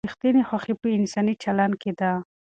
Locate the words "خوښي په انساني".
0.49-1.33